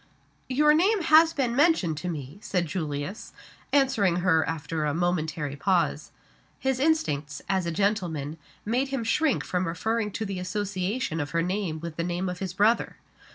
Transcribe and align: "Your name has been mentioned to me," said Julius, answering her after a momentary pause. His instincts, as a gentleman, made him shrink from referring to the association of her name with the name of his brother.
"Your 0.49 0.73
name 0.73 1.03
has 1.03 1.31
been 1.31 1.55
mentioned 1.55 1.95
to 1.99 2.09
me," 2.09 2.39
said 2.41 2.65
Julius, 2.65 3.33
answering 3.71 4.15
her 4.25 4.43
after 4.49 4.83
a 4.83 4.95
momentary 4.95 5.55
pause. 5.55 6.09
His 6.57 6.79
instincts, 6.79 7.43
as 7.47 7.67
a 7.67 7.71
gentleman, 7.71 8.37
made 8.65 8.87
him 8.87 9.03
shrink 9.03 9.43
from 9.43 9.67
referring 9.67 10.09
to 10.13 10.25
the 10.25 10.39
association 10.39 11.19
of 11.19 11.29
her 11.37 11.43
name 11.43 11.79
with 11.81 11.97
the 11.97 12.03
name 12.03 12.29
of 12.29 12.39
his 12.39 12.51
brother. 12.53 12.97